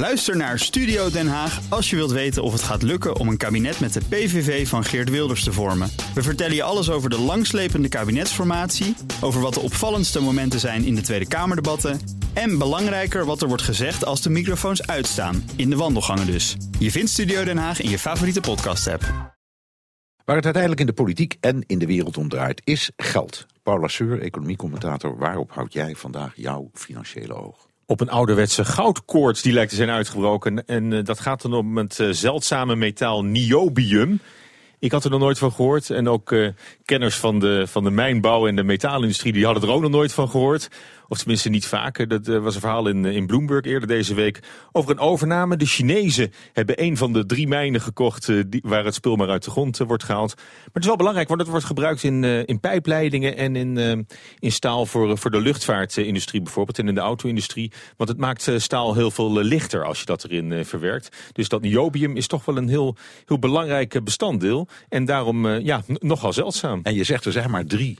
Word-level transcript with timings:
Luister 0.00 0.36
naar 0.36 0.58
Studio 0.58 1.10
Den 1.10 1.28
Haag 1.28 1.60
als 1.68 1.90
je 1.90 1.96
wilt 1.96 2.10
weten 2.10 2.42
of 2.42 2.52
het 2.52 2.62
gaat 2.62 2.82
lukken 2.82 3.16
om 3.16 3.28
een 3.28 3.36
kabinet 3.36 3.80
met 3.80 3.92
de 3.92 4.00
PVV 4.08 4.68
van 4.68 4.84
Geert 4.84 5.10
Wilders 5.10 5.44
te 5.44 5.52
vormen. 5.52 5.90
We 6.14 6.22
vertellen 6.22 6.54
je 6.54 6.62
alles 6.62 6.90
over 6.90 7.10
de 7.10 7.18
langslepende 7.18 7.88
kabinetsformatie, 7.88 8.96
over 9.20 9.40
wat 9.40 9.54
de 9.54 9.60
opvallendste 9.60 10.20
momenten 10.20 10.60
zijn 10.60 10.84
in 10.84 10.94
de 10.94 11.00
Tweede 11.00 11.28
Kamerdebatten 11.28 12.00
en 12.32 12.58
belangrijker 12.58 13.24
wat 13.24 13.42
er 13.42 13.48
wordt 13.48 13.62
gezegd 13.62 14.04
als 14.04 14.22
de 14.22 14.30
microfoons 14.30 14.86
uitstaan, 14.86 15.50
in 15.56 15.70
de 15.70 15.76
wandelgangen 15.76 16.26
dus. 16.26 16.56
Je 16.78 16.90
vindt 16.90 17.10
Studio 17.10 17.44
Den 17.44 17.58
Haag 17.58 17.80
in 17.80 17.90
je 17.90 17.98
favoriete 17.98 18.40
podcast-app. 18.40 19.02
Waar 20.24 20.36
het 20.36 20.44
uiteindelijk 20.44 20.80
in 20.80 20.86
de 20.86 21.02
politiek 21.02 21.36
en 21.40 21.64
in 21.66 21.78
de 21.78 21.86
wereld 21.86 22.16
om 22.16 22.28
draait, 22.28 22.60
is 22.64 22.90
geld. 22.96 23.46
Paul 23.62 23.80
Lasseur, 23.80 24.20
economiecommentator, 24.20 25.18
waarop 25.18 25.52
houd 25.52 25.72
jij 25.72 25.94
vandaag 25.94 26.32
jouw 26.36 26.70
financiële 26.72 27.34
oog? 27.34 27.69
Op 27.90 28.00
een 28.00 28.10
ouderwetse 28.10 28.64
goudkoorts 28.64 29.42
die 29.42 29.52
lijkt 29.52 29.70
te 29.70 29.76
zijn 29.76 29.90
uitgebroken. 29.90 30.66
En 30.66 30.90
uh, 30.90 31.04
dat 31.04 31.20
gaat 31.20 31.42
dan 31.42 31.54
om 31.54 31.76
het 31.76 31.98
uh, 31.98 32.08
zeldzame 32.10 32.76
metaal 32.76 33.24
niobium. 33.24 34.20
Ik 34.78 34.92
had 34.92 35.04
er 35.04 35.10
nog 35.10 35.20
nooit 35.20 35.38
van 35.38 35.52
gehoord. 35.52 35.90
En 35.90 36.08
ook 36.08 36.32
uh, 36.32 36.48
kenners 36.84 37.16
van 37.16 37.38
de, 37.38 37.66
van 37.66 37.84
de 37.84 37.90
mijnbouw 37.90 38.46
en 38.46 38.56
de 38.56 38.62
metaalindustrie 38.62 39.32
die 39.32 39.44
hadden 39.44 39.62
er 39.62 39.70
ook 39.70 39.80
nog 39.82 39.90
nooit 39.90 40.12
van 40.12 40.28
gehoord. 40.28 40.68
Of 41.10 41.18
tenminste 41.18 41.48
niet 41.48 41.66
vaker. 41.66 42.08
Dat 42.08 42.28
uh, 42.28 42.38
was 42.38 42.54
een 42.54 42.60
verhaal 42.60 42.88
in, 42.88 43.04
in 43.04 43.26
Bloomberg 43.26 43.64
eerder 43.64 43.88
deze 43.88 44.14
week. 44.14 44.40
Over 44.72 44.90
een 44.90 44.98
overname. 44.98 45.56
De 45.56 45.66
Chinezen 45.66 46.32
hebben 46.52 46.82
een 46.82 46.96
van 46.96 47.12
de 47.12 47.26
drie 47.26 47.48
mijnen 47.48 47.80
gekocht 47.80 48.28
uh, 48.28 48.42
die, 48.46 48.62
waar 48.64 48.84
het 48.84 48.94
spul 48.94 49.16
maar 49.16 49.28
uit 49.28 49.44
de 49.44 49.50
grond 49.50 49.78
wordt 49.78 50.04
gehaald. 50.04 50.34
Maar 50.36 50.66
het 50.72 50.82
is 50.82 50.86
wel 50.86 50.96
belangrijk, 50.96 51.28
want 51.28 51.40
het 51.40 51.50
wordt 51.50 51.64
gebruikt 51.64 52.02
in, 52.02 52.24
in 52.24 52.60
pijpleidingen 52.60 53.36
en 53.36 53.56
in, 53.56 54.06
in 54.38 54.52
staal 54.52 54.86
voor, 54.86 55.18
voor 55.18 55.30
de 55.30 55.40
luchtvaartindustrie 55.40 56.42
bijvoorbeeld. 56.42 56.78
En 56.78 56.88
in 56.88 56.94
de 56.94 57.00
auto-industrie. 57.00 57.72
Want 57.96 58.08
het 58.10 58.18
maakt 58.18 58.50
staal 58.56 58.94
heel 58.94 59.10
veel 59.10 59.42
lichter 59.42 59.84
als 59.84 59.98
je 59.98 60.06
dat 60.06 60.24
erin 60.24 60.64
verwerkt. 60.64 61.16
Dus 61.32 61.48
dat 61.48 61.62
niobium 61.62 62.16
is 62.16 62.26
toch 62.26 62.44
wel 62.44 62.56
een 62.56 62.68
heel, 62.68 62.96
heel 63.24 63.38
belangrijk 63.38 64.04
bestanddeel. 64.04 64.68
En 64.88 65.04
daarom 65.04 65.48
ja, 65.48 65.82
nogal 65.86 66.32
zeldzaam. 66.32 66.80
En 66.82 66.94
je 66.94 67.04
zegt 67.04 67.24
er 67.24 67.32
zijn 67.32 67.50
maar 67.50 67.64
drie 67.64 67.98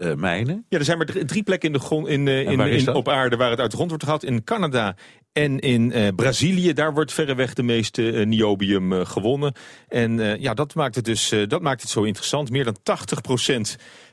uh, 0.00 0.14
mijnen. 0.14 0.64
Ja, 0.68 0.78
er 0.78 0.84
zijn 0.84 0.98
maar 0.98 1.06
drie, 1.06 1.42
plekken 1.42 1.68
in 1.68 1.74
de 1.78 1.84
grond, 1.84 2.08
in, 2.08 2.26
uh, 2.26 2.40
in, 2.40 2.60
in, 2.60 2.94
op 2.94 3.08
aarde 3.08 3.36
waar 3.36 3.50
het 3.50 3.60
uit 3.60 3.70
de 3.70 3.76
grond 3.76 3.90
wordt 3.90 4.04
gehaald. 4.04 4.24
In 4.24 4.44
Canada 4.44 4.96
en 5.32 5.58
in 5.58 5.92
uh, 5.94 6.08
Brazilië, 6.16 6.72
daar 6.72 6.94
wordt 6.94 7.12
verreweg 7.12 7.54
de 7.54 7.62
meeste 7.62 8.02
niobium 8.02 9.04
gewonnen. 9.04 9.54
En 9.88 10.40
ja, 10.40 10.54
dat 10.54 10.74
maakt 10.74 10.94
het 10.94 11.04
dus 11.04 11.34
dat 11.48 11.62
maakt 11.62 11.80
het 11.80 11.90
zo 11.90 12.02
interessant. 12.02 12.50
Meer 12.50 12.64
dan 12.64 12.76
80 12.82 13.20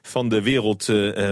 van, 0.08 0.30
de 0.30 0.42
wereld, 0.42 0.84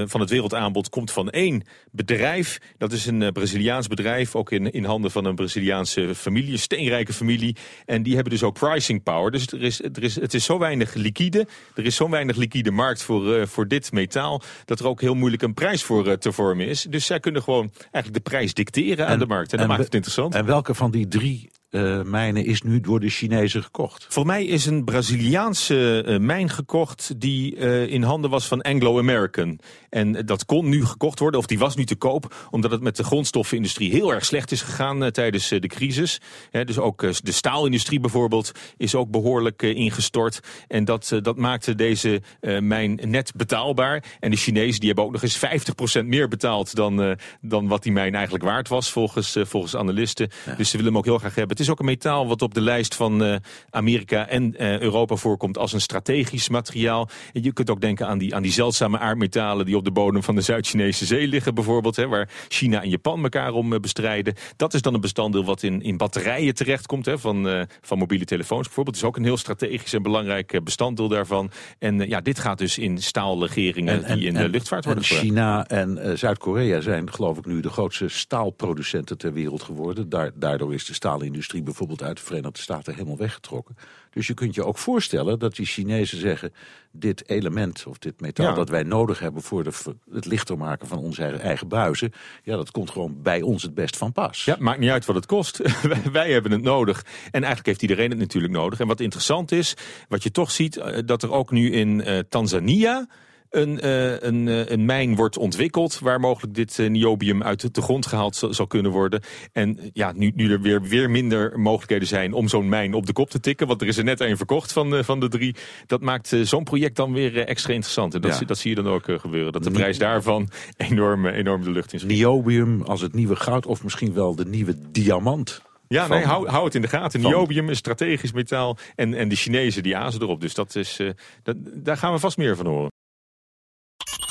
van 0.05 0.21
het 0.21 0.29
wereldaanbod 0.29 0.89
komt 0.89 1.11
van 1.11 1.29
één 1.29 1.63
bedrijf. 1.91 2.59
Dat 2.77 2.91
is 2.91 3.05
een 3.05 3.31
Braziliaans 3.33 3.87
bedrijf, 3.87 4.35
ook 4.35 4.51
in, 4.51 4.71
in 4.71 4.83
handen 4.83 5.11
van 5.11 5.25
een 5.25 5.35
Braziliaanse 5.35 6.15
familie, 6.15 6.51
een 6.51 6.59
steenrijke 6.59 7.13
familie. 7.13 7.55
En 7.85 8.03
die 8.03 8.13
hebben 8.13 8.31
dus 8.31 8.43
ook 8.43 8.59
pricing 8.59 9.03
power. 9.03 9.31
Dus 9.31 9.47
er 9.47 9.63
is, 9.63 9.83
er 9.83 10.03
is, 10.03 10.15
het 10.15 10.33
is 10.33 10.45
zo 10.45 10.59
weinig 10.59 10.93
liquide, 10.93 11.47
er 11.75 11.85
is 11.85 11.95
zo 11.95 12.09
weinig 12.09 12.35
liquide 12.35 12.71
markt 12.71 13.03
voor, 13.03 13.47
voor 13.47 13.67
dit 13.67 13.91
metaal, 13.91 14.41
dat 14.65 14.79
er 14.79 14.87
ook 14.87 15.01
heel 15.01 15.15
moeilijk 15.15 15.41
een 15.41 15.53
prijs 15.53 15.83
voor 15.83 16.17
te 16.17 16.31
vormen 16.31 16.67
is. 16.67 16.85
Dus 16.89 17.05
zij 17.05 17.19
kunnen 17.19 17.43
gewoon 17.43 17.71
eigenlijk 17.91 18.23
de 18.23 18.29
prijs 18.29 18.53
dicteren 18.53 19.05
en, 19.05 19.11
aan 19.11 19.19
de 19.19 19.25
markt. 19.25 19.53
En, 19.53 19.59
en 19.59 19.67
maakt 19.67 19.83
het 19.83 19.93
interessant. 19.93 20.35
En 20.35 20.45
welke 20.45 20.73
van 20.73 20.91
die 20.91 21.07
drie 21.07 21.49
uh, 21.75 22.01
mijnen 22.01 22.45
is 22.45 22.61
nu 22.61 22.79
door 22.79 22.99
de 22.99 23.09
Chinezen 23.09 23.63
gekocht? 23.63 24.05
Voor 24.09 24.25
mij 24.25 24.45
is 24.45 24.65
een 24.65 24.83
Braziliaanse 24.83 26.03
uh, 26.07 26.19
mijn 26.19 26.49
gekocht 26.49 27.13
die 27.21 27.55
uh, 27.55 27.87
in 27.87 28.03
handen 28.03 28.29
was 28.29 28.47
van 28.47 28.61
Anglo-American. 28.61 29.59
En 29.89 30.25
dat 30.25 30.45
kon 30.45 30.69
nu 30.69 30.85
gekocht 30.85 31.19
worden, 31.19 31.39
of 31.39 31.45
die 31.45 31.59
was 31.59 31.75
nu 31.75 31.85
te 31.85 31.95
koop, 31.95 32.47
omdat 32.51 32.71
het 32.71 32.81
met 32.81 32.95
de 32.95 33.03
grondstoffenindustrie 33.03 33.91
heel 33.91 34.13
erg 34.13 34.25
slecht 34.25 34.51
is 34.51 34.61
gegaan 34.61 35.11
tijdens 35.11 35.49
de 35.49 35.67
crisis. 35.67 36.21
He, 36.49 36.65
dus 36.65 36.77
ook 36.77 37.01
de 37.23 37.31
staalindustrie 37.31 37.99
bijvoorbeeld 37.99 38.51
is 38.77 38.95
ook 38.95 39.11
behoorlijk 39.11 39.61
ingestort. 39.61 40.39
En 40.67 40.85
dat, 40.85 41.19
dat 41.21 41.37
maakte 41.37 41.75
deze 41.75 42.21
mijn 42.59 42.99
net 43.03 43.31
betaalbaar. 43.35 44.03
En 44.19 44.31
de 44.31 44.37
Chinezen 44.37 44.79
die 44.79 44.87
hebben 44.87 45.05
ook 45.05 45.11
nog 45.11 45.23
eens 45.23 46.01
50% 46.01 46.05
meer 46.05 46.27
betaald 46.27 46.75
dan, 46.75 47.17
dan 47.41 47.67
wat 47.67 47.83
die 47.83 47.91
mijn 47.91 48.15
eigenlijk 48.15 48.43
waard 48.43 48.67
was, 48.67 48.91
volgens, 48.91 49.37
volgens 49.41 49.75
analisten. 49.75 50.29
Ja. 50.45 50.55
Dus 50.55 50.69
ze 50.69 50.77
willen 50.77 50.91
hem 50.91 51.01
ook 51.01 51.07
heel 51.07 51.17
graag 51.17 51.35
hebben. 51.35 51.55
Is 51.65 51.71
ook 51.71 51.79
een 51.79 51.85
metaal 51.85 52.27
wat 52.27 52.41
op 52.41 52.53
de 52.53 52.61
lijst 52.61 52.95
van 52.95 53.23
uh, 53.23 53.35
Amerika 53.69 54.27
en 54.27 54.43
uh, 54.43 54.79
Europa 54.79 55.15
voorkomt 55.15 55.57
als 55.57 55.73
een 55.73 55.81
strategisch 55.81 56.49
materiaal. 56.49 57.09
En 57.33 57.43
je 57.43 57.53
kunt 57.53 57.69
ook 57.69 57.81
denken 57.81 58.07
aan 58.07 58.17
die, 58.17 58.35
aan 58.35 58.41
die 58.41 58.51
zeldzame 58.51 58.99
aardmetalen 58.99 59.65
die 59.65 59.77
op 59.77 59.83
de 59.83 59.91
bodem 59.91 60.23
van 60.23 60.35
de 60.35 60.41
Zuid-Chinese 60.41 61.05
zee 61.05 61.27
liggen 61.27 61.55
bijvoorbeeld. 61.55 61.95
Hè, 61.95 62.07
waar 62.07 62.29
China 62.47 62.81
en 62.81 62.89
Japan 62.89 63.23
elkaar 63.23 63.53
om 63.53 63.73
uh, 63.73 63.79
bestrijden. 63.79 64.33
Dat 64.55 64.73
is 64.73 64.81
dan 64.81 64.93
een 64.93 65.01
bestanddeel 65.01 65.45
wat 65.45 65.63
in, 65.63 65.81
in 65.81 65.97
batterijen 65.97 66.53
terechtkomt 66.53 67.05
hè, 67.05 67.19
van, 67.19 67.67
van 67.81 67.97
mobiele 67.97 68.25
telefoons 68.25 68.65
bijvoorbeeld. 68.65 68.95
Is 68.95 69.03
ook 69.03 69.17
een 69.17 69.23
heel 69.23 69.37
strategisch 69.37 69.93
en 69.93 70.01
belangrijk 70.01 70.63
bestanddeel 70.63 71.07
daarvan. 71.07 71.51
En 71.79 71.99
ja, 71.99 72.21
dit 72.21 72.39
gaat 72.39 72.57
dus 72.57 72.77
in 72.77 72.97
staallegeringen 72.97 74.17
die 74.17 74.27
in 74.27 74.33
de 74.33 74.49
luchtvaart 74.49 74.85
worden 74.85 75.03
gebruikt. 75.03 75.27
China 75.27 75.67
en 75.67 76.17
Zuid-Korea 76.17 76.81
zijn 76.81 77.13
geloof 77.13 77.37
ik 77.37 77.45
nu 77.45 77.59
de 77.59 77.69
grootste 77.69 78.07
staalproducenten 78.07 79.17
ter 79.17 79.33
wereld 79.33 79.63
geworden. 79.63 80.09
Daardoor 80.35 80.73
is 80.73 80.85
de 80.85 80.93
staalindustrie 80.93 81.44
bijvoorbeeld 81.53 82.03
uit 82.03 82.17
de 82.17 82.23
Verenigde 82.23 82.61
Staten 82.61 82.93
helemaal 82.93 83.17
weggetrokken. 83.17 83.75
Dus 84.09 84.27
je 84.27 84.33
kunt 84.33 84.55
je 84.55 84.65
ook 84.65 84.77
voorstellen 84.77 85.39
dat 85.39 85.55
die 85.55 85.65
Chinezen 85.65 86.17
zeggen... 86.17 86.53
dit 86.91 87.29
element 87.29 87.85
of 87.87 87.97
dit 87.97 88.21
metaal 88.21 88.49
ja. 88.49 88.53
dat 88.53 88.69
wij 88.69 88.83
nodig 88.83 89.19
hebben 89.19 89.41
voor 89.41 89.63
de, 89.63 89.71
het 90.11 90.25
lichter 90.25 90.57
maken 90.57 90.87
van 90.87 90.97
onze 90.97 91.23
eigen 91.23 91.67
buizen... 91.67 92.11
ja, 92.43 92.55
dat 92.55 92.71
komt 92.71 92.89
gewoon 92.89 93.21
bij 93.21 93.41
ons 93.41 93.63
het 93.63 93.73
best 93.73 93.97
van 93.97 94.11
pas. 94.11 94.45
Ja, 94.45 94.55
maakt 94.59 94.79
niet 94.79 94.89
uit 94.89 95.05
wat 95.05 95.15
het 95.15 95.25
kost. 95.25 95.61
wij 96.11 96.31
hebben 96.31 96.51
het 96.51 96.61
nodig. 96.61 97.05
En 97.25 97.31
eigenlijk 97.31 97.65
heeft 97.65 97.81
iedereen 97.81 98.09
het 98.09 98.19
natuurlijk 98.19 98.53
nodig. 98.53 98.79
En 98.79 98.87
wat 98.87 98.99
interessant 98.99 99.51
is, 99.51 99.73
wat 100.07 100.23
je 100.23 100.31
toch 100.31 100.51
ziet... 100.51 100.81
dat 101.05 101.23
er 101.23 101.31
ook 101.31 101.51
nu 101.51 101.71
in 101.71 101.99
uh, 101.99 102.19
Tanzania 102.29 103.07
een, 103.55 103.79
uh, 103.85 104.19
een, 104.19 104.47
uh, 104.47 104.69
een 104.69 104.85
mijn 104.85 105.15
wordt 105.15 105.37
ontwikkeld... 105.37 105.99
waar 105.99 106.19
mogelijk 106.19 106.53
dit 106.53 106.77
uh, 106.77 106.89
niobium 106.89 107.43
uit 107.43 107.75
de 107.75 107.81
grond 107.81 108.05
gehaald 108.05 108.47
zal 108.49 108.67
kunnen 108.67 108.91
worden. 108.91 109.21
En 109.51 109.79
ja, 109.93 110.11
nu, 110.15 110.31
nu 110.35 110.51
er 110.51 110.61
weer, 110.61 110.81
weer 110.81 111.09
minder 111.09 111.59
mogelijkheden 111.59 112.07
zijn 112.07 112.33
om 112.33 112.47
zo'n 112.47 112.69
mijn 112.69 112.93
op 112.93 113.05
de 113.05 113.13
kop 113.13 113.29
te 113.29 113.39
tikken... 113.39 113.67
want 113.67 113.81
er 113.81 113.87
is 113.87 113.97
er 113.97 114.03
net 114.03 114.21
één 114.21 114.37
verkocht 114.37 114.73
van, 114.73 115.03
van 115.03 115.19
de 115.19 115.27
drie... 115.27 115.55
dat 115.85 116.01
maakt 116.01 116.35
zo'n 116.43 116.63
project 116.63 116.95
dan 116.95 117.13
weer 117.13 117.37
extra 117.37 117.73
interessant. 117.73 118.13
En 118.13 118.21
dat, 118.21 118.39
ja. 118.39 118.45
dat 118.45 118.57
zie 118.57 118.69
je 118.69 118.83
dan 118.83 118.93
ook 118.93 119.05
gebeuren. 119.05 119.51
Dat 119.51 119.63
de 119.63 119.71
prijs 119.71 119.97
daarvan 119.97 120.49
enorm, 120.77 121.25
enorm 121.25 121.63
de 121.63 121.71
lucht 121.71 121.93
in 121.93 121.99
schiet. 121.99 122.11
Niobium 122.11 122.81
als 122.81 123.01
het 123.01 123.13
nieuwe 123.13 123.35
goud 123.35 123.65
of 123.65 123.83
misschien 123.83 124.13
wel 124.13 124.35
de 124.35 124.45
nieuwe 124.45 124.75
diamant... 124.91 125.61
Ja, 125.87 126.05
van, 126.07 126.17
nee, 126.17 126.25
hou, 126.25 126.47
hou 126.47 126.65
het 126.65 126.75
in 126.75 126.81
de 126.81 126.87
gaten. 126.87 127.21
Van, 127.21 127.31
Niobium 127.31 127.69
is 127.69 127.77
strategisch 127.77 128.31
metaal. 128.31 128.77
En, 128.95 129.13
en 129.13 129.29
de 129.29 129.35
Chinezen 129.35 129.83
die 129.83 129.97
azen 129.97 130.21
erop. 130.21 130.41
Dus 130.41 130.53
dat 130.53 130.75
is, 130.75 130.99
dat, 131.43 131.55
daar 131.59 131.97
gaan 131.97 132.13
we 132.13 132.19
vast 132.19 132.37
meer 132.37 132.55
van 132.55 132.65
horen. 132.65 132.91